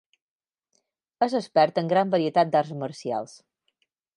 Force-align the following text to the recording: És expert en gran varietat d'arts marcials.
És 1.27 1.35
expert 1.41 1.77
en 1.83 1.91
gran 1.93 2.15
varietat 2.17 2.53
d'arts 2.57 2.75
marcials. 2.85 3.37